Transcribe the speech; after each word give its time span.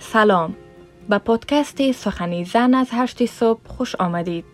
سلام. 0.00 0.56
به 1.08 1.18
پادکست 1.18 1.92
سخنی 1.92 2.44
زن 2.44 2.74
از 2.74 2.88
هشت 2.92 3.26
صبح 3.26 3.60
خوش 3.66 3.94
آمدید. 3.94 4.44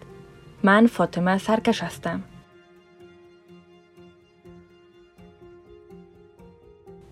من 0.63 0.87
فاطمه 0.87 1.39
سرکش 1.39 1.83
هستم. 1.83 2.23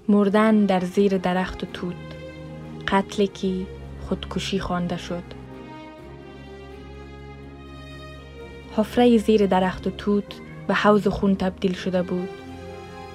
مردن 0.08 0.66
در 0.66 0.80
زیر 0.80 1.18
درخت 1.18 1.72
توت. 1.72 1.94
قتلی 2.88 3.26
که 3.26 3.66
خودکشی 4.08 4.58
خوانده 4.58 4.96
شد. 4.96 5.24
حفره 8.76 9.18
زیر 9.18 9.46
درخت 9.46 9.96
توت 9.96 10.40
به 10.66 10.74
حوز 10.74 11.08
خون 11.08 11.36
تبدیل 11.36 11.72
شده 11.72 12.02
بود. 12.02 12.28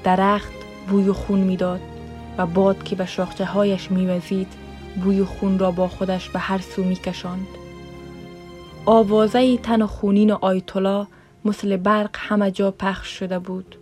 درخت 0.04 0.54
بوی 0.90 1.12
خون 1.12 1.40
می‌داد 1.40 1.82
و 2.38 2.46
باد 2.46 2.84
که 2.84 2.96
به 2.96 3.06
شاخچه 3.06 3.46
هایش 3.46 3.92
میوزید 3.92 4.67
بوی 5.04 5.24
خون 5.24 5.60
را 5.60 5.72
با 5.72 5.88
خودش 5.88 6.30
به 6.30 6.40
هر 6.40 6.58
سو 6.58 6.84
میکشاند 6.84 7.48
آوازه 8.86 9.58
تن 9.58 9.86
خونین 9.86 10.32
آیتولا 10.32 11.08
مثل 11.46 11.78
برق 11.78 12.10
همه 12.14 12.52
جا 12.52 12.72
پخش 12.72 13.20
شده 13.20 13.40
بود. 13.40 13.76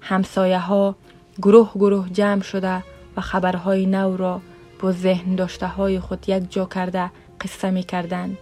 همسایه 0.00 0.58
ها 0.58 0.94
گروه 1.42 1.70
گروه 1.74 2.08
جمع 2.08 2.42
شده 2.42 2.84
و 3.16 3.20
خبرهای 3.20 3.86
نو 3.86 4.16
را 4.16 4.40
با 4.80 4.92
ذهن 4.92 5.34
داشته 5.34 5.66
های 5.66 6.00
خود 6.00 6.28
یک 6.28 6.52
جا 6.52 6.64
کرده 6.64 7.10
قصه 7.40 7.70
می 7.70 7.82
کردند. 7.82 8.38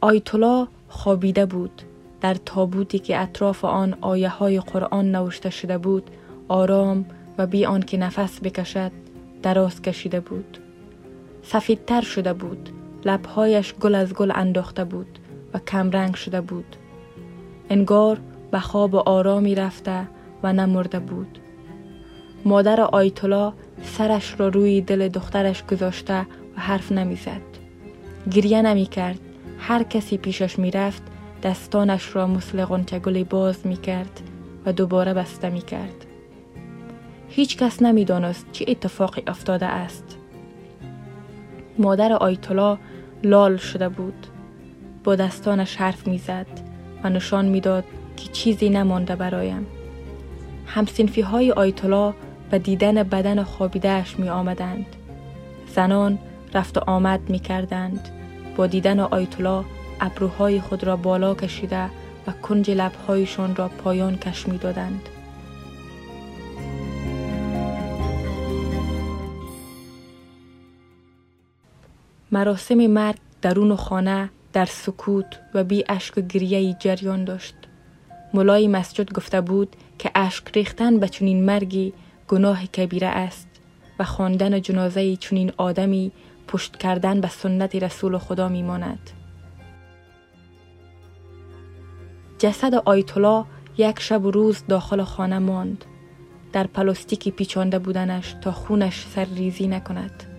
آیتولا 0.00 0.68
خوابیده 0.88 1.46
بود. 1.46 1.82
در 2.20 2.34
تابوتی 2.34 2.98
که 2.98 3.20
اطراف 3.20 3.64
آن 3.64 3.96
آیه 4.00 4.28
های 4.28 4.60
قرآن 4.60 5.14
نوشته 5.14 5.50
شده 5.50 5.78
بود 5.78 6.10
آرام 6.48 7.04
و 7.38 7.46
بی 7.46 7.66
که 7.86 7.96
نفس 7.96 8.40
بکشد 8.40 8.92
دراز 9.42 9.82
کشیده 9.82 10.20
بود. 10.20 10.58
سفیدتر 11.42 12.00
شده 12.00 12.32
بود 12.32 12.70
لبهایش 13.04 13.74
گل 13.74 13.94
از 13.94 14.14
گل 14.14 14.32
انداخته 14.34 14.84
بود 14.84 15.18
و 15.54 15.58
کمرنگ 15.58 16.14
شده 16.14 16.40
بود. 16.40 16.76
انگار 17.70 18.18
به 18.50 18.60
خواب 18.60 18.96
آرامی 18.96 19.54
رفته 19.54 20.08
و 20.42 20.52
نمرده 20.52 20.98
بود. 20.98 21.38
مادر 22.44 22.80
آیتولا 22.80 23.52
سرش 23.82 24.34
را 24.38 24.48
روی 24.48 24.80
دل 24.80 25.08
دخترش 25.08 25.66
گذاشته 25.66 26.20
و 26.56 26.60
حرف 26.60 26.92
نمی‌زد. 26.92 27.40
گریه 28.30 28.62
نمی 28.62 28.86
کرد 28.86 29.18
هر 29.58 29.82
کسی 29.82 30.16
پیشش 30.16 30.58
می 30.58 30.70
رفت 30.70 31.02
دستانش 31.42 32.16
را 32.16 32.26
مثل 32.26 32.64
غنچه 32.64 33.24
باز 33.24 33.66
می 33.66 33.76
کرد 33.76 34.20
و 34.66 34.72
دوباره 34.72 35.14
بسته 35.14 35.50
می 35.50 35.60
کرد 35.60 36.06
هیچ 37.34 37.56
کس 37.56 37.82
نمی 37.82 38.04
دانست 38.04 38.46
چه 38.52 38.64
اتفاقی 38.68 39.22
افتاده 39.26 39.66
است 39.66 40.18
مادر 41.78 42.12
آیتولا 42.12 42.78
لال 43.24 43.56
شده 43.56 43.88
بود 43.88 44.26
با 45.04 45.14
دستانش 45.14 45.76
حرف 45.76 46.06
می‌زد 46.06 46.46
و 47.04 47.10
نشان 47.10 47.44
می‌داد 47.44 47.84
که 48.16 48.32
چیزی 48.32 48.70
نمانده 48.70 49.16
برایم 49.16 49.66
همسنفی 50.66 51.20
های 51.20 51.52
آیتولا 51.52 52.14
به 52.50 52.58
دیدن 52.58 53.02
بدن 53.02 53.42
خوابیدهش 53.42 54.18
می 54.18 54.28
آمدند. 54.28 54.86
زنان 55.66 56.18
رفت 56.54 56.78
آمد 56.78 57.30
می 57.30 57.38
کردند. 57.38 58.08
با 58.56 58.66
دیدن 58.66 59.00
آیتولا 59.00 59.64
ابروهای 60.00 60.60
خود 60.60 60.84
را 60.84 60.96
بالا 60.96 61.34
کشیده 61.34 61.84
و 62.26 62.32
کنج 62.42 62.70
لبهایشان 62.70 63.56
را 63.56 63.68
پایان 63.68 64.16
کش 64.16 64.48
می 64.48 64.58
دادند. 64.58 65.08
مراسم 72.32 72.74
مرگ 72.74 73.16
درون 73.42 73.76
خانه 73.76 74.30
در 74.52 74.64
سکوت 74.64 75.40
و 75.54 75.64
بی 75.64 75.84
اشک 75.88 76.18
و 76.18 76.20
گریه 76.20 76.76
جریان 76.80 77.24
داشت. 77.24 77.54
ملای 78.34 78.68
مسجد 78.68 79.12
گفته 79.12 79.40
بود 79.40 79.76
که 79.98 80.10
اشک 80.14 80.50
ریختن 80.54 80.98
به 80.98 81.08
چنین 81.08 81.44
مرگی 81.44 81.92
گناه 82.28 82.66
کبیره 82.66 83.06
است 83.06 83.48
و 83.98 84.04
خواندن 84.04 84.60
جنازه 84.60 85.16
چنین 85.16 85.52
آدمی 85.56 86.12
پشت 86.48 86.76
کردن 86.76 87.20
به 87.20 87.28
سنت 87.28 87.74
رسول 87.74 88.18
خدا 88.18 88.48
میماند. 88.48 89.10
جسد 92.38 92.74
آیتولا 92.74 93.44
یک 93.78 94.00
شب 94.00 94.24
و 94.24 94.30
روز 94.30 94.62
داخل 94.68 95.04
خانه 95.04 95.38
ماند. 95.38 95.84
در 96.52 96.66
پلاستیکی 96.66 97.30
پیچانده 97.30 97.78
بودنش 97.78 98.34
تا 98.40 98.52
خونش 98.52 99.06
سر 99.14 99.24
ریزی 99.24 99.68
نکند. 99.68 100.31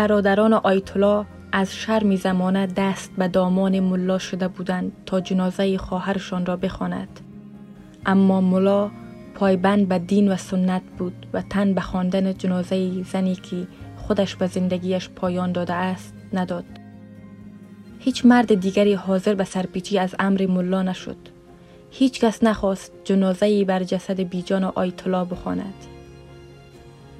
برادران 0.00 0.52
آیتولا 0.52 1.26
از 1.52 1.74
شرمی 1.74 2.16
زمانه 2.16 2.66
دست 2.66 3.12
به 3.18 3.28
دامان 3.28 3.80
ملا 3.80 4.18
شده 4.18 4.48
بودند 4.48 4.92
تا 5.06 5.20
جنازه 5.20 5.78
خواهرشان 5.78 6.46
را 6.46 6.56
بخواند. 6.56 7.20
اما 8.06 8.40
ملا 8.40 8.90
پایبند 9.34 9.88
به 9.88 9.98
دین 9.98 10.32
و 10.32 10.36
سنت 10.36 10.82
بود 10.98 11.26
و 11.32 11.42
تن 11.42 11.74
به 11.74 11.80
خواندن 11.80 12.34
جنازه 12.34 13.02
زنی 13.02 13.34
که 13.34 13.66
خودش 13.96 14.36
به 14.36 14.46
زندگیش 14.46 15.08
پایان 15.08 15.52
داده 15.52 15.74
است 15.74 16.14
نداد. 16.32 16.64
هیچ 17.98 18.26
مرد 18.26 18.54
دیگری 18.54 18.94
حاضر 18.94 19.34
به 19.34 19.44
سرپیچی 19.44 19.98
از 19.98 20.14
امر 20.18 20.46
ملا 20.46 20.82
نشد. 20.82 21.16
هیچ 21.90 22.20
کس 22.20 22.44
نخواست 22.44 22.92
جنازه 23.04 23.64
بر 23.64 23.84
جسد 23.84 24.20
بیجان 24.20 24.64
آیتلا 24.64 25.24
بخواند. 25.24 25.89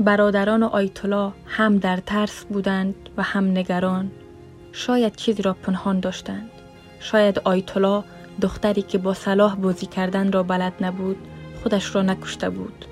برادران 0.01 0.63
آیتلا 0.63 1.33
هم 1.47 1.79
در 1.79 1.97
ترس 1.97 2.45
بودند 2.45 2.95
و 3.17 3.23
هم 3.23 3.51
نگران. 3.51 4.11
شاید 4.73 5.17
چیزی 5.17 5.43
را 5.43 5.53
پنهان 5.53 6.01
داشتند. 6.01 6.51
شاید 7.01 7.39
آیتلا 7.39 8.05
دختری 8.43 8.83
که 8.83 8.99
با 8.99 9.15
صلاح 9.15 9.57
بازی 9.57 9.87
کردن 9.87 10.33
را 10.33 10.43
بلد 10.43 10.73
نبود 10.81 11.17
خودش 11.63 11.95
را 11.95 12.03
نکشته 12.03 12.51
بود. 12.51 12.85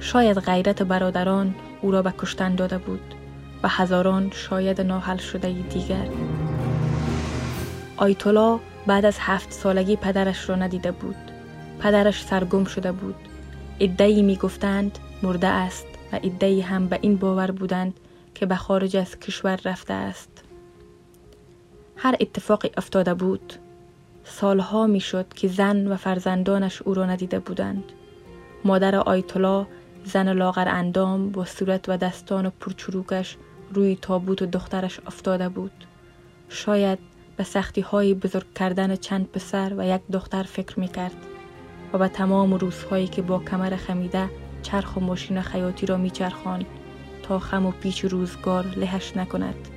شاید 0.00 0.38
غیرت 0.38 0.82
برادران 0.82 1.54
او 1.82 1.90
را 1.90 2.02
به 2.02 2.14
کشتن 2.18 2.54
داده 2.54 2.78
بود 2.78 3.14
و 3.62 3.68
هزاران 3.68 4.30
شاید 4.34 4.80
ناحل 4.80 5.16
شده 5.16 5.52
دیگر. 5.52 6.08
آیتولا 7.96 8.60
بعد 8.86 9.04
از 9.04 9.16
هفت 9.20 9.52
سالگی 9.52 9.96
پدرش 9.96 10.48
را 10.48 10.56
ندیده 10.56 10.92
بود. 10.92 11.16
پدرش 11.80 12.22
سرگم 12.22 12.64
شده 12.64 12.92
بود. 12.92 13.16
ادهی 13.80 14.22
می 14.22 14.36
گفتند 14.36 14.98
مرده 15.22 15.46
است 15.46 15.89
و 16.12 16.20
ادهی 16.22 16.60
هم 16.60 16.86
به 16.86 16.98
این 17.02 17.16
باور 17.16 17.50
بودند 17.50 18.00
که 18.34 18.46
به 18.46 18.56
خارج 18.56 18.96
از 18.96 19.18
کشور 19.18 19.60
رفته 19.64 19.94
است. 19.94 20.44
هر 21.96 22.16
اتفاقی 22.20 22.70
افتاده 22.76 23.14
بود 23.14 23.54
سالها 24.24 24.86
می‌شد 24.86 25.34
که 25.34 25.48
زن 25.48 25.86
و 25.86 25.96
فرزندانش 25.96 26.82
او 26.82 26.94
را 26.94 27.06
ندیده 27.06 27.38
بودند. 27.38 27.84
مادر 28.64 28.96
آیتولا 28.96 29.66
زن 30.04 30.32
لاغر 30.32 30.68
اندام 30.68 31.30
با 31.30 31.44
صورت 31.44 31.88
و 31.88 31.96
دستان 31.96 32.50
پرچروکش 32.50 33.36
روی 33.74 33.98
تابوت 34.02 34.42
و 34.42 34.46
دخترش 34.46 35.00
افتاده 35.06 35.48
بود. 35.48 35.72
شاید 36.48 36.98
به 37.36 37.44
سختی 37.44 37.80
های 37.80 38.14
بزرگ 38.14 38.54
کردن 38.54 38.96
چند 38.96 39.30
پسر 39.32 39.74
و 39.76 39.86
یک 39.86 40.00
دختر 40.12 40.42
فکر 40.42 40.80
می 40.80 40.88
کرد 40.88 41.16
و 41.92 41.98
به 41.98 42.08
تمام 42.08 42.54
روزهایی 42.54 43.08
که 43.08 43.22
با 43.22 43.38
کمر 43.38 43.76
خمیده 43.76 44.30
چرخ 44.62 44.96
و 44.96 45.00
ماشین 45.00 45.42
خیاطی 45.42 45.86
را 45.86 45.96
می 45.96 46.10
چرخاند 46.10 46.66
تا 47.22 47.38
خم 47.38 47.66
و 47.66 47.70
پیچ 47.70 48.04
روزگار 48.04 48.66
لهش 48.66 49.16
نکند. 49.16 49.68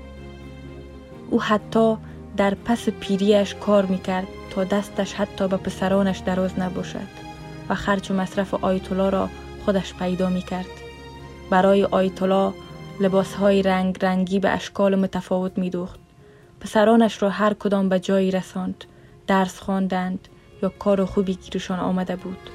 او 1.30 1.42
حتی 1.42 1.98
در 2.38 2.54
پس 2.54 2.90
پیریش 2.90 3.56
کار 3.56 3.86
می 3.86 3.98
کرد 3.98 4.28
تا 4.50 4.64
دستش 4.64 5.14
حتی 5.14 5.48
به 5.48 5.58
پسرانش 5.58 6.18
دراز 6.18 6.60
نباشد 6.60 7.24
و 7.70 7.76
خرچ 7.76 8.12
و 8.12 8.14
مصرف 8.14 8.54
آیتولا 8.54 9.10
را 9.10 9.30
خودش 9.66 9.94
پیدا 9.94 10.30
می 10.30 10.42
کرد. 10.42 10.66
برای 11.50 11.84
آیتولا 11.84 12.54
لباس 13.00 13.34
های 13.34 13.62
رنگ 13.62 13.98
رنگی 14.02 14.40
به 14.40 14.50
اشکال 14.50 14.96
متفاوت 14.96 15.58
می 15.58 15.70
دوخت. 15.70 16.00
پسرانش 16.60 17.24
را 17.24 17.30
هر 17.30 17.54
کدام 17.54 17.90
به 17.90 18.00
جایی 18.00 18.32
رساند. 18.32 18.84
درس 19.28 19.60
خواندند 19.60 20.28
یا 20.64 20.70
کار 20.80 21.06
خوبی 21.06 21.36
گیرشان 21.36 21.80
آمده 21.80 22.16
بود. 22.16 22.50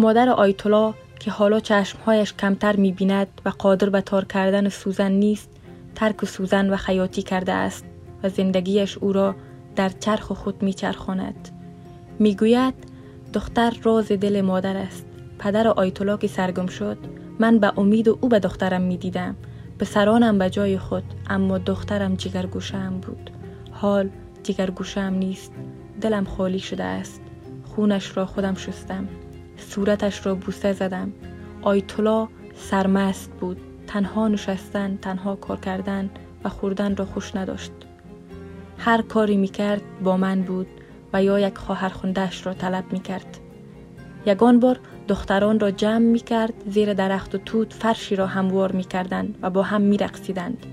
مادر 0.00 0.28
آیتولا 0.28 0.94
که 1.20 1.30
حالا 1.30 1.60
چشمهایش 1.60 2.34
کمتر 2.34 2.76
می 2.76 2.92
بیند 2.92 3.26
و 3.44 3.48
قادر 3.48 3.88
به 3.88 4.00
تار 4.00 4.24
کردن 4.24 4.68
سوزن 4.68 5.12
نیست 5.12 5.50
ترک 5.94 6.24
سوزن 6.24 6.70
و 6.70 6.76
خیاطی 6.76 7.22
کرده 7.22 7.52
است 7.52 7.84
و 8.22 8.28
زندگیش 8.28 8.98
او 8.98 9.12
را 9.12 9.34
در 9.76 9.88
چرخ 9.88 10.32
خود 10.32 10.62
می 10.62 10.72
چرخاند. 10.72 11.48
می 12.18 12.36
گوید 12.36 12.74
دختر 13.34 13.76
راز 13.82 14.12
دل 14.12 14.40
مادر 14.40 14.76
است. 14.76 15.04
پدر 15.38 15.68
آیتولا 15.68 16.16
که 16.16 16.26
سرگم 16.26 16.66
شد 16.66 16.98
من 17.38 17.58
به 17.58 17.78
امید 17.78 18.08
او 18.08 18.28
به 18.28 18.38
دخترم 18.38 18.82
می 18.82 18.96
دیدم. 18.96 19.36
سرانم 19.82 20.38
به 20.38 20.50
جای 20.50 20.78
خود 20.78 21.04
اما 21.30 21.58
دخترم 21.58 22.14
جگرگوشم 22.14 23.00
بود. 23.00 23.30
حال 23.72 24.10
جگرگوشم 24.42 25.00
نیست. 25.00 25.52
دلم 26.00 26.24
خالی 26.24 26.58
شده 26.58 26.84
است. 26.84 27.20
خونش 27.64 28.16
را 28.16 28.26
خودم 28.26 28.54
شستم. 28.54 29.08
صورتش 29.58 30.26
را 30.26 30.34
بوسه 30.34 30.72
زدم 30.72 31.12
آیتولا 31.62 32.28
سرمست 32.54 33.30
بود 33.40 33.60
تنها 33.86 34.28
نشستن 34.28 34.98
تنها 35.02 35.36
کار 35.36 35.60
کردن 35.60 36.10
و 36.44 36.48
خوردن 36.48 36.96
را 36.96 37.04
خوش 37.04 37.36
نداشت 37.36 37.72
هر 38.78 39.02
کاری 39.02 39.36
می‌کرد 39.36 39.82
با 40.04 40.16
من 40.16 40.42
بود 40.42 40.66
و 41.12 41.22
یا 41.22 41.40
یک 41.40 41.58
خواهر 41.58 41.88
خوندهش 41.88 42.46
را 42.46 42.54
طلب 42.54 42.84
می‌کرد 42.92 43.38
یگان 44.26 44.60
بار 44.60 44.80
دختران 45.08 45.60
را 45.60 45.70
جمع 45.70 45.98
می 45.98 46.18
کرد 46.18 46.52
زیر 46.70 46.94
درخت 46.94 47.34
و 47.34 47.38
توت 47.38 47.72
فرشی 47.72 48.16
را 48.16 48.26
هموار 48.26 48.72
می 48.72 48.84
کردند 48.84 49.38
و 49.42 49.50
با 49.50 49.62
هم 49.62 49.80
می 49.80 49.96
رقصیدند. 49.96 50.66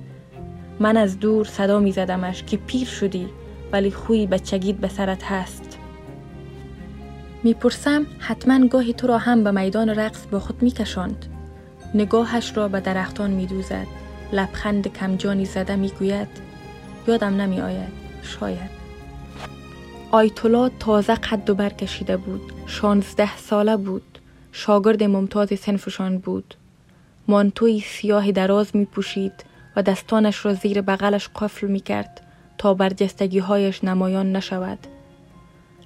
من 0.80 0.98
از 0.98 1.20
دور 1.20 1.46
صدا 1.46 1.80
می 1.80 1.92
زدمش 1.92 2.44
که 2.44 2.58
پیر 2.58 2.88
شدی 2.88 3.28
ولی 3.72 3.92
خوی 3.92 4.28
بچگید 4.28 4.80
به 4.80 4.88
سرت 4.88 5.24
هست. 5.24 5.75
می‌پرسم 7.46 8.06
حتما 8.20 8.68
گاهی 8.68 8.94
تو 8.94 9.08
را 9.08 9.18
هم 9.18 9.44
به 9.44 9.52
میدان 9.52 9.90
رقص 9.90 10.26
با 10.32 10.40
خود 10.40 10.62
میکشاند. 10.62 11.26
نگاهش 11.94 12.58
را 12.58 12.68
به 12.68 12.80
درختان 12.80 13.32
میدوزد. 13.32 13.88
لبخند 14.32 14.88
کمجانی 14.88 15.46
زده 15.46 15.76
می‌گوید. 15.76 16.28
یادم 17.08 17.42
نمی 17.42 17.62
آید 17.62 17.92
شاید. 18.24 18.70
آیتولا 20.12 20.70
تازه 20.70 21.16
قد 21.16 21.50
و 21.50 21.56
برکشیده 21.56 22.18
بود. 22.18 22.42
شانزده 22.66 23.38
ساله 23.38 23.78
بود. 23.78 24.20
شاگرد 24.52 25.04
ممتاز 25.04 25.50
سنفشان 25.60 26.18
بود. 26.18 26.56
مانتوی 27.28 27.80
سیاه 27.80 28.32
دراز 28.32 28.76
می 28.76 28.86
پوشید 28.86 29.46
و 29.76 29.82
دستانش 29.84 30.46
را 30.46 30.54
زیر 30.54 30.82
بغلش 30.82 31.30
قفل 31.36 31.68
می 31.68 31.80
کرد 31.80 32.22
تا 32.58 32.74
برجستگی 32.74 33.40
هایش 33.40 33.84
نمایان 33.84 34.36
نشود. 34.36 34.88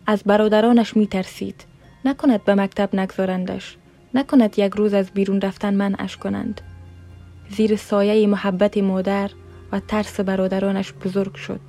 از 0.09 0.23
برادرانش 0.25 0.97
می 0.97 1.07
ترسید 1.07 1.65
نکند 2.05 2.43
به 2.43 2.55
مکتب 2.55 2.95
نگذارندش. 2.95 3.77
نکند 4.13 4.59
یک 4.59 4.73
روز 4.73 4.93
از 4.93 5.11
بیرون 5.11 5.41
رفتن 5.41 5.73
منعش 5.73 6.17
کنند. 6.17 6.61
زیر 7.49 7.75
سایه 7.75 8.27
محبت 8.27 8.77
مادر 8.77 9.31
و 9.71 9.79
ترس 9.79 10.19
برادرانش 10.19 10.93
بزرگ 10.93 11.35
شد. 11.35 11.59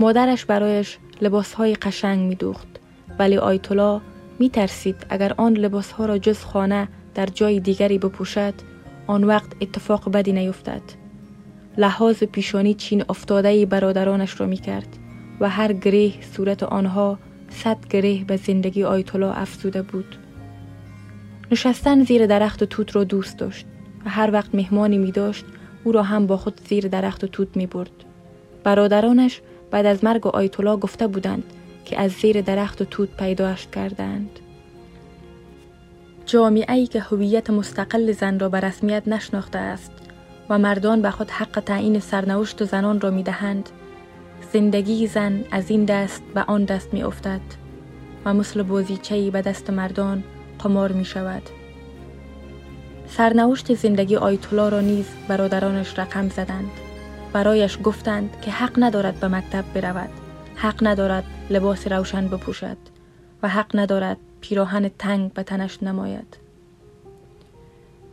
مادرش 0.00 0.44
برایش 0.44 0.98
لباسهای 1.20 1.74
قشنگ 1.74 2.28
می 2.28 2.34
دوخت 2.34 2.68
ولی 3.18 3.36
آیتولا 3.36 4.00
می 4.38 4.50
ترسید 4.50 5.06
اگر 5.10 5.34
آن 5.36 5.52
لباسها 5.52 6.06
را 6.06 6.18
جز 6.18 6.38
خانه 6.38 6.88
در 7.14 7.26
جای 7.26 7.60
دیگری 7.60 7.98
بپوشد 7.98 8.54
آن 9.06 9.24
وقت 9.24 9.52
اتفاق 9.60 10.12
بدی 10.12 10.32
نیفتد. 10.32 10.82
لحاظ 11.76 12.24
پیشانی 12.24 12.74
چین 12.74 13.04
افتاده 13.08 13.66
برادرانش 13.66 14.40
را 14.40 14.46
می 14.46 14.56
کرد 14.56 14.98
و 15.40 15.48
هر 15.48 15.72
گره 15.72 16.22
صورت 16.22 16.62
آنها 16.62 17.18
صد 17.50 17.88
گره 17.90 18.24
به 18.24 18.36
زندگی 18.36 18.84
آیتولا 18.84 19.32
افزوده 19.32 19.82
بود 19.82 20.16
نشستن 21.52 22.04
زیر 22.04 22.26
درخت 22.26 22.64
توت 22.64 22.96
را 22.96 23.04
دوست 23.04 23.38
داشت 23.38 23.66
و 24.06 24.10
هر 24.10 24.30
وقت 24.32 24.54
مهمانی 24.54 24.98
می 24.98 25.12
داشت 25.12 25.44
او 25.84 25.92
را 25.92 26.02
هم 26.02 26.26
با 26.26 26.36
خود 26.36 26.60
زیر 26.68 26.88
درخت 26.88 27.24
توت 27.24 27.56
می 27.56 27.66
برد. 27.66 27.90
برادرانش 28.64 29.40
بعد 29.70 29.86
از 29.86 30.04
مرگ 30.04 30.26
آیتولا 30.26 30.76
گفته 30.76 31.06
بودند 31.06 31.44
که 31.84 32.00
از 32.00 32.10
زیر 32.10 32.40
درخت 32.40 32.82
توت 32.82 33.16
پیداش 33.16 33.66
کردند. 33.66 34.30
جامعه 36.26 36.74
ای 36.74 36.86
که 36.86 37.00
هویت 37.00 37.50
مستقل 37.50 38.12
زن 38.12 38.38
را 38.38 38.48
به 38.48 38.60
رسمیت 38.60 39.08
نشناخته 39.08 39.58
است 39.58 39.92
و 40.48 40.58
مردان 40.58 41.02
به 41.02 41.10
خود 41.10 41.30
حق 41.30 41.62
تعیین 41.66 42.00
سرنوشت 42.00 42.64
زنان 42.64 43.00
را 43.00 43.10
می 43.10 43.22
دهند 43.22 43.68
زندگی 44.54 45.06
زن 45.06 45.44
از 45.50 45.70
این 45.70 45.84
دست 45.84 46.22
به 46.34 46.42
آن 46.42 46.64
دست 46.64 46.94
می 46.94 47.02
افتد 47.02 47.40
و 48.24 48.34
مثل 48.34 48.62
بازیچهی 48.62 49.30
به 49.30 49.42
دست 49.42 49.70
مردان 49.70 50.24
قمار 50.58 50.92
می 50.92 51.04
شود. 51.04 51.42
سرنوشت 53.08 53.74
زندگی 53.74 54.16
آیتولا 54.16 54.68
را 54.68 54.80
نیز 54.80 55.06
برادرانش 55.28 55.98
رقم 55.98 56.28
زدند. 56.28 56.70
برایش 57.32 57.78
گفتند 57.84 58.40
که 58.42 58.50
حق 58.50 58.72
ندارد 58.76 59.20
به 59.20 59.28
مکتب 59.28 59.64
برود. 59.74 60.10
حق 60.56 60.78
ندارد 60.86 61.24
لباس 61.50 61.88
روشن 61.88 62.28
بپوشد 62.28 62.76
و 63.42 63.48
حق 63.48 63.70
ندارد 63.76 64.16
پیراهن 64.40 64.90
تنگ 64.98 65.32
به 65.32 65.42
تنش 65.42 65.82
نماید. 65.82 66.36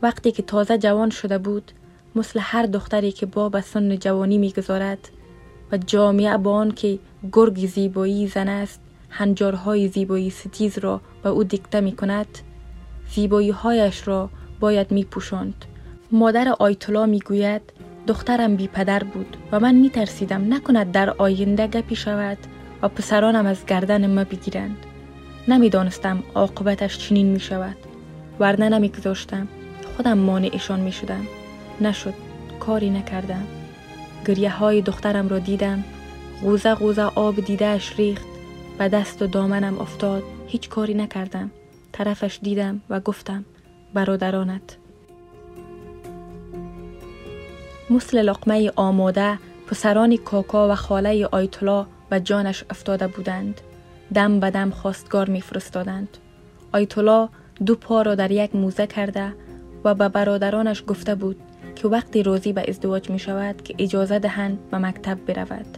وقتی 0.02 0.32
که 0.32 0.44
تازه 0.44 0.78
جوان 0.78 1.10
شده 1.10 1.38
بود 1.38 1.72
مثل 2.16 2.40
هر 2.44 2.66
دختری 2.66 3.12
که 3.12 3.26
با 3.26 3.50
به 3.50 3.62
سن 3.62 3.96
جوانی 3.96 4.38
می‌گذارد 4.38 5.10
و 5.72 5.78
جامعه 5.78 6.38
با 6.38 6.54
آن 6.54 6.72
که 6.72 7.00
گرگ 7.32 7.68
زیبایی 7.68 8.28
زن 8.28 8.50
است 8.50 8.82
هنجارهای 9.10 9.88
زیبایی 9.88 10.30
ستیز 10.30 10.78
را 10.78 11.02
به 11.24 11.30
او 11.30 11.44
دیکته 11.44 11.82
می 11.82 11.92
کند. 11.92 12.28
زیبایی 13.10 13.50
هایش 13.50 14.08
را 14.08 14.30
باید 14.60 14.92
می 14.92 15.04
پوشند. 15.04 15.66
مادر 16.12 16.56
آیتولا 16.60 17.06
می 17.06 17.20
گوید 17.20 17.62
دخترم 18.08 18.56
بی 18.56 18.68
پدر 18.68 19.04
بود 19.04 19.38
و 19.52 19.60
من 19.60 19.76
می 19.76 19.90
ترسیدم 19.90 20.54
نکند 20.54 20.92
در 20.92 21.10
آینده 21.10 21.68
گپی 21.68 21.96
شود 21.96 22.38
و 22.82 22.88
پسرانم 22.88 23.46
از 23.46 23.66
گردن 23.66 24.16
ما 24.16 24.24
بگیرند. 24.24 24.78
نمی‌دانستم 25.48 26.24
عاقبتش 26.36 26.98
چنین 26.98 27.28
می 27.28 27.40
شود. 27.40 27.76
ورنه 28.40 28.70
نمیگذاشتم. 28.70 29.48
خودم 29.98 30.18
مانعشان 30.18 30.80
می 30.80 30.92
شدم. 30.92 31.28
نشد. 31.82 32.14
کاری 32.60 32.90
نکردم. 32.90 33.61
گریه 34.26 34.50
های 34.50 34.82
دخترم 34.82 35.28
را 35.28 35.40
دیدم. 35.40 35.84
غوزه 36.42 36.76
غوزه 36.76 37.02
آب 37.02 37.40
دیدهش 37.40 37.94
ریخت. 37.98 38.26
و 38.80 38.90
دست 38.90 39.22
و 39.22 39.28
دامنم 39.28 39.80
افتاد. 39.80 40.24
هیچ 40.48 40.70
کاری 40.70 40.94
نکردم. 40.94 41.52
طرفش 41.92 42.40
دیدم 42.42 42.82
و 42.90 43.00
گفتم 43.00 43.46
برادرانت. 43.94 44.78
مثل 47.90 48.22
لقمه 48.22 48.72
آماده 48.76 49.40
پسران 49.68 50.18
کاکا 50.18 50.70
و 50.70 50.76
خاله 50.76 51.26
آیتلا 51.32 51.86
و 52.12 52.20
جانش 52.20 52.64
افتاده 52.70 53.08
بودند. 53.08 53.62
دم 54.14 54.40
به 54.40 54.50
دم 54.50 54.70
خواستگار 54.70 55.30
میفرستادند. 55.30 56.18
آیتولا 56.74 57.30
دو 57.66 57.76
پا 57.76 58.02
را 58.02 58.16
در 58.16 58.32
یک 58.32 58.56
موزه 58.56 58.88
کرده 58.88 59.34
و 59.84 59.96
به 59.96 60.10
برادرانش 60.10 60.84
گفته 60.88 61.16
بود 61.16 61.38
که 61.82 61.88
وقتی 61.88 62.24
روزی 62.24 62.54
به 62.54 62.66
ازدواج 62.68 63.10
می 63.10 63.20
شود 63.20 63.62
که 63.62 63.76
اجازه 63.78 64.20
دهند 64.20 64.70
به 64.72 64.78
مکتب 64.78 65.18
برود. 65.26 65.78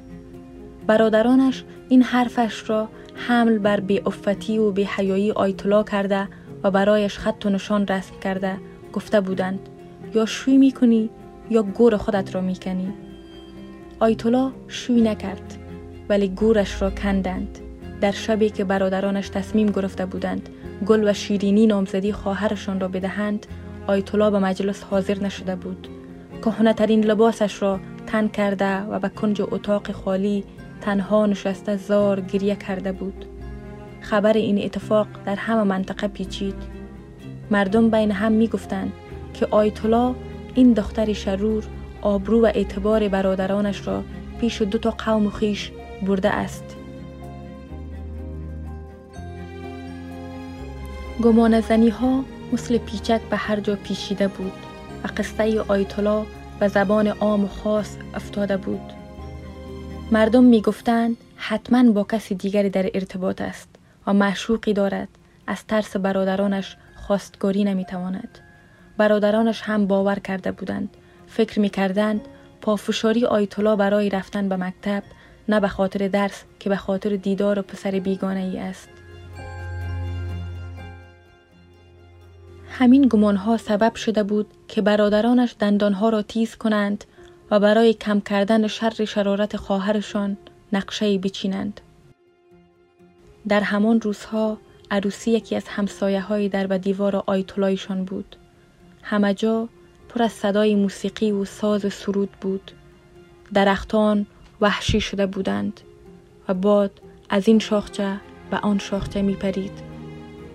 برادرانش 0.88 1.64
این 1.90 2.02
حرفش 2.02 2.70
را 2.70 2.90
حمل 3.16 3.58
بر 3.58 3.80
بی 3.80 4.02
افتی 4.06 4.58
و 4.58 4.72
بی 4.72 4.84
حیایی 4.84 5.32
آیتولا 5.32 5.84
کرده 5.84 6.28
و 6.64 6.72
برایش 6.72 7.18
خط 7.18 7.46
و 7.46 7.50
نشان 7.50 7.88
رسم 7.88 8.20
کرده 8.24 8.58
گفته 8.94 9.22
بودند 9.22 9.60
یا 10.16 10.26
شوی 10.26 10.58
می 10.58 10.72
کنی 10.72 11.10
یا 11.50 11.64
گور 11.64 11.98
خودت 11.98 12.36
را 12.36 12.42
می 12.42 12.56
کنی. 12.56 12.94
آیتولا 14.00 14.52
شوی 14.68 15.02
نکرد 15.02 15.58
ولی 16.10 16.28
گورش 16.28 16.82
را 16.82 16.90
کندند. 16.90 17.60
در 18.02 18.12
شبی 18.12 18.50
که 18.50 18.64
برادرانش 18.64 19.30
تصمیم 19.30 19.68
گرفته 19.68 20.06
بودند 20.06 20.50
گل 20.86 21.10
و 21.10 21.14
شیرینی 21.14 21.68
نامزدی 21.68 22.12
خواهرشان 22.12 22.80
را 22.80 22.88
بدهند 22.88 23.46
آیتولا 23.88 24.30
به 24.32 24.40
مجلس 24.40 24.84
حاضر 24.84 25.20
نشده 25.20 25.56
بود. 25.56 25.88
ترین 26.78 27.06
لباسش 27.06 27.62
را 27.62 27.80
تن 28.08 28.28
کرده 28.28 28.78
و 28.78 29.00
به 29.00 29.10
کنج 29.10 29.42
اتاق 29.42 29.92
خالی 29.92 30.44
تنها 30.82 31.26
نشسته 31.26 31.78
زار 31.78 32.22
گریه 32.22 32.56
کرده 32.56 32.92
بود. 32.92 33.26
خبر 34.02 34.34
این 34.34 34.66
اتفاق 34.66 35.08
در 35.26 35.36
همه 35.36 35.64
منطقه 35.64 36.08
پیچید. 36.08 36.56
مردم 37.52 37.90
بین 37.90 38.12
هم 38.12 38.32
می 38.32 38.48
گفتند 38.48 38.94
که 39.34 39.48
آیتولا 39.52 40.16
این 40.56 40.74
دختر 40.74 41.14
شرور 41.14 41.64
آبرو 42.02 42.42
و 42.42 42.46
اعتبار 42.46 43.08
برادرانش 43.08 43.88
را 43.88 44.04
پیش 44.42 44.62
دو 44.62 44.78
تا 44.78 44.92
قوم 44.92 45.30
خیش 45.30 45.72
برده 46.08 46.30
است. 46.30 46.76
گمان 51.24 51.62
زنی 51.62 51.90
ها 51.90 52.24
مثل 52.54 52.78
پیچک 52.78 53.22
به 53.30 53.38
هر 53.38 53.60
جا 53.60 53.76
پیشیده 53.76 54.28
بود. 54.28 54.54
و 55.04 55.08
قصه 55.18 55.62
آیتولا 55.62 56.26
به 56.60 56.68
زبان 56.68 57.08
عام 57.08 57.46
و 57.46 57.48
خاص 57.48 57.98
افتاده 58.14 58.58
بود. 58.58 58.94
مردم 60.12 60.44
می 60.44 60.62
گفتند 60.62 61.18
حتما 61.36 61.92
با 61.92 62.04
کسی 62.04 62.36
دیگری 62.36 62.70
در 62.70 62.90
ارتباط 62.94 63.42
است 63.42 63.70
و 64.08 64.14
معشوقی 64.14 64.74
دارد. 64.74 65.08
از 65.48 65.66
ترس 65.66 65.98
برادرانش 65.98 66.78
خواستگاری 66.96 67.64
نمی 67.64 67.86
تواند 67.86 68.40
برادرانش 68.98 69.62
هم 69.62 69.88
باور 69.88 70.20
کرده 70.20 70.52
بودند. 70.52 70.98
فکر 71.28 71.60
می 71.60 71.70
کردند 71.70 72.22
پافشاری 72.62 73.26
آیتولا 73.26 73.76
برای 73.76 74.10
رفتن 74.10 74.50
به 74.50 74.56
مکتب 74.56 75.04
نه 75.50 75.60
به 75.60 75.68
خاطر 75.68 76.08
درس 76.08 76.44
که 76.60 76.70
به 76.70 76.76
خاطر 76.76 77.16
دیدار 77.16 77.62
پسر 77.62 77.92
بیگانه 77.92 78.40
ای 78.40 78.60
است. 78.60 78.90
همین 82.76 83.08
گمانها 83.08 83.58
سبب 83.58 83.96
شده 83.96 84.24
بود 84.24 84.48
که 84.68 84.82
برادرانش 84.82 85.56
دندانها 85.60 86.10
را 86.10 86.22
تیز 86.22 86.56
کنند 86.56 87.04
و 87.52 87.60
برای 87.60 87.94
کم 87.94 88.20
کردن 88.20 88.68
شر 88.68 89.06
شرارت 89.06 89.58
خواهرشان 89.58 90.38
نقشه 90.74 91.18
بچینند. 91.18 91.82
در 93.48 93.62
همان 93.62 94.02
روزها 94.02 94.58
عروسی 94.92 95.32
یکی 95.32 95.56
از 95.56 95.68
همسایه 95.68 96.22
های 96.22 96.50
در 96.50 96.68
و 96.70 96.78
دیوار 96.78 97.24
آیتولایشان 97.26 98.06
بود. 98.06 98.36
همه 99.02 99.34
جا 99.34 99.70
پر 100.10 100.24
از 100.24 100.32
صدای 100.32 100.76
موسیقی 100.76 101.32
و 101.32 101.46
ساز 101.46 101.94
سرود 101.94 102.30
بود. 102.42 102.72
درختان 103.54 104.26
وحشی 104.62 105.02
شده 105.02 105.26
بودند 105.26 105.82
و 106.48 106.54
باد 106.54 107.02
از 107.30 107.48
این 107.48 107.60
شاخچه 107.60 108.20
به 108.52 108.58
آن 108.58 108.78
شاخچه 108.78 109.22
می 109.22 109.34
پرید 109.34 109.72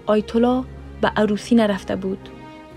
آیتولا 0.06 0.64
به 1.00 1.08
عروسی 1.08 1.54
نرفته 1.54 1.96
بود. 1.96 2.28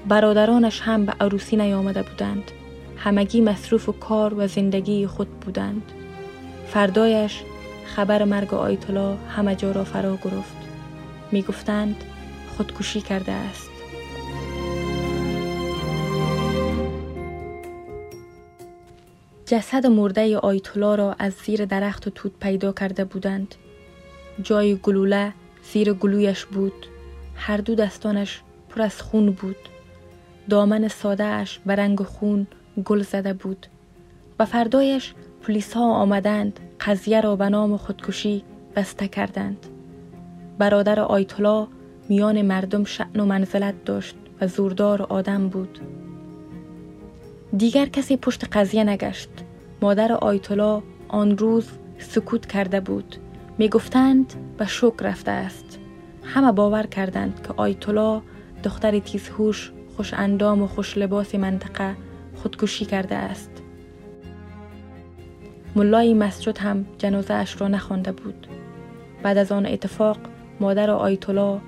برادرانش 0.08 0.82
هم 0.82 1.06
به 1.06 1.14
عروسی 1.20 1.56
نیامده 1.56 2.04
بودند. 2.04 2.52
همگی 2.98 3.42
مصروف 3.42 3.90
و 3.90 3.92
کار 3.92 4.34
و 4.34 4.48
زندگی 4.48 5.08
خود 5.08 5.40
بودند. 5.40 5.92
فردایش 6.68 7.44
خبر 7.86 8.24
مرگ 8.24 8.54
آیتولا 8.54 9.16
همه 9.16 9.56
جا 9.56 9.72
را 9.72 9.84
فرا 9.84 10.16
گرفت. 10.16 10.56
می 11.32 11.42
گفتند 11.42 12.04
خودکشی 12.58 13.02
کرده 13.02 13.32
است. 13.32 13.70
جسد 19.46 19.86
مرده 19.86 20.38
آیتولا 20.38 20.96
را 20.96 21.16
از 21.20 21.34
زیر 21.34 21.66
درخت 21.66 22.08
و 22.08 22.10
توت 22.10 22.32
پیدا 22.42 22.72
کرده 22.72 23.06
بودند. 23.06 23.56
جای 24.44 24.76
گلوله 24.76 25.34
زیر 25.74 25.94
گلویش 25.94 26.46
بود. 26.46 26.91
هر 27.44 27.58
دو 27.58 27.76
دستانش 27.76 28.42
پر 28.70 28.82
از 28.82 29.02
خون 29.02 29.32
بود. 29.32 29.56
دامن 30.50 30.88
سادهش 30.88 31.60
به 31.66 31.76
رنگ 31.76 32.02
خون 32.02 32.48
گل 32.86 33.02
زده 33.02 33.34
بود. 33.34 33.68
و 34.40 34.46
فردایش 34.46 35.14
پلیس 35.42 35.74
ها 35.74 35.94
آمدند 35.94 36.60
قضیه 36.82 37.22
را 37.22 37.36
به 37.36 37.50
نام 37.50 37.78
خودکشی 37.78 38.44
بسته 38.76 39.08
کردند. 39.08 39.66
برادر 40.58 41.00
آیتولا 41.00 41.68
میان 42.10 42.42
مردم 42.42 42.84
شعن 42.84 43.20
و 43.20 43.26
منزلت 43.26 43.86
داشت 43.86 44.16
و 44.42 44.48
زوردار 44.48 45.02
آدم 45.02 45.50
بود. 45.50 45.80
دیگر 47.58 47.86
کسی 47.86 48.18
پشت 48.18 48.46
قضیه 48.58 48.84
نگشت. 48.84 49.30
مادر 49.82 50.12
آیتولا 50.12 50.82
آن 51.08 51.38
روز 51.38 51.68
سکوت 51.98 52.46
کرده 52.46 52.80
بود. 52.80 53.16
می 53.58 53.70
گفتند 53.70 54.34
به 54.58 54.66
شک 54.66 54.94
رفته 55.02 55.32
است. 55.32 55.81
همه 56.34 56.52
باور 56.52 56.84
کردند 56.84 57.48
که 57.48 57.54
آیتولا 57.58 58.22
دختر 58.64 59.00
تیزهوش 59.00 59.72
خوش 59.98 60.14
اندام 60.14 60.62
و 60.62 60.68
خوش 60.68 60.98
لباس 60.98 61.36
منطقه 61.36 61.96
خودکشی 62.36 62.86
کرده 62.86 63.16
است. 63.16 63.52
ملای 65.76 66.14
مسجد 66.14 66.58
هم 66.58 66.86
جنازه 66.98 67.34
اش 67.34 67.62
را 67.62 67.68
نخوانده 67.68 68.12
بود. 68.12 68.48
بعد 69.24 69.38
از 69.38 69.52
آن 69.52 69.66
اتفاق 69.66 70.18
مادر 70.60 70.90
آیتولا 70.92 71.62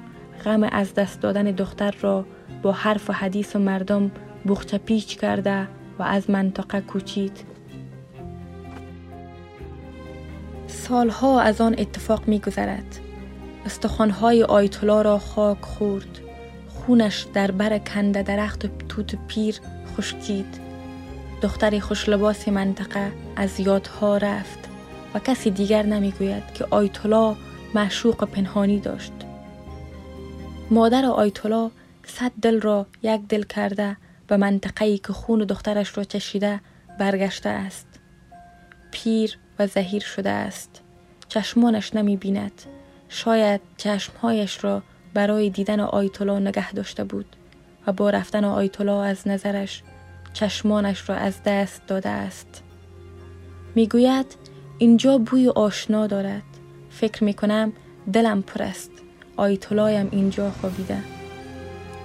غم 0.46 0.64
از 0.64 0.94
دست 0.94 1.22
دادن 1.22 1.44
دختر 1.44 1.96
را 2.02 2.26
با 2.62 2.72
حرف 2.72 3.10
و 3.10 3.14
حدیث 3.14 3.56
و 3.56 3.60
مردم 3.60 4.12
بخچه 4.48 4.78
پیچ 4.78 5.18
کرده 5.20 5.68
و 6.00 6.04
از 6.04 6.30
منطقه 6.30 6.82
کوچید. 6.82 7.46
سالها 10.68 11.42
از 11.42 11.62
آن 11.62 11.76
اتفاق 11.78 12.28
می 12.28 12.40
گذرد 12.40 13.00
استخوانهای 13.66 14.44
آیتولا 14.44 15.02
را 15.02 15.20
خاک 15.20 15.62
خورد. 15.62 16.20
خونش 16.70 17.26
در 17.34 17.52
بر 17.52 17.78
کنده 17.78 18.24
درخت 18.24 18.88
توت 18.88 19.16
پیر 19.28 19.60
خشکید. 19.98 20.60
دختری 21.42 21.80
خوشلباس 21.80 22.48
منطقه 22.48 23.12
از 23.36 23.60
یادها 23.60 24.18
رفت 24.18 24.60
و 25.14 25.20
کسی 25.20 25.52
دیگر 25.52 25.84
نمی‌گوید 25.84 26.54
که 26.54 26.68
آیتولا 26.70 27.36
معشوق 27.76 28.26
پنهانی 28.26 28.80
داشت. 28.80 29.14
مادر 30.72 31.06
آیتولا 31.06 31.72
صد 32.06 32.32
دل 32.42 32.62
را 32.62 32.88
یک 33.04 33.22
دل 33.30 33.44
کرده 33.44 33.98
به 34.28 34.38
منطقه‌ای 34.38 34.98
که 34.98 35.14
خون 35.14 35.40
دخترش 35.40 35.98
را 35.98 36.04
چشیده 36.04 36.62
برگشته 37.00 37.50
است. 37.50 37.88
پیر 38.92 39.38
و 39.60 39.68
زهیر 39.68 40.02
شده 40.02 40.30
است. 40.30 40.82
چشمانش 41.28 41.96
نمی 41.96 42.18
بیند 42.18 42.62
شاید 43.14 43.62
چشمهایش 43.78 44.64
را 44.64 44.82
برای 45.14 45.50
دیدن 45.50 45.80
آیتولا 45.80 46.40
نگه 46.40 46.74
داشته 46.74 47.04
بود 47.04 47.26
و 47.88 47.92
با 47.92 48.10
رفتن 48.10 48.46
آیتولا 48.46 49.04
از 49.04 49.28
نظرش 49.28 49.84
چشمانش 50.34 51.10
را 51.10 51.16
از 51.16 51.44
دست 51.46 51.82
داده 51.88 52.10
است. 52.10 52.64
می‌گوید 53.76 54.26
اینجا 54.78 55.18
بوی 55.18 55.50
آشنا 55.50 56.08
دارد. 56.08 56.44
فکر 56.90 57.24
می 57.24 57.34
کنم 57.34 57.74
دلم 58.14 58.42
پر 58.42 58.64
است. 58.64 58.92
آیتولایم 59.38 60.10
اینجا 60.12 60.52
خوابیده. 60.52 60.98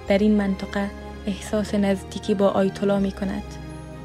در 0.07 0.17
این 0.17 0.35
منطقه 0.35 0.89
احساس 1.27 1.75
نزدیکی 1.75 2.33
با 2.33 2.47
آیتولا 2.47 2.99
می 2.99 3.11
کند 3.11 3.43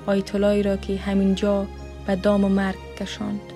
آیتولایی 0.07 0.63
را 0.63 0.77
که 0.77 0.97
همینجا 0.97 1.67
به 2.07 2.17
دام 2.17 2.45
و 2.45 2.49
مرگ 2.49 2.97
کشاند. 3.01 3.54